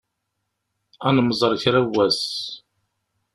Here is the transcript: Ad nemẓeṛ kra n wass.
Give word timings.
Ad 1.07 1.13
nemẓeṛ 1.15 1.51
kra 1.61 1.79
n 1.85 1.87
wass. 1.93 2.23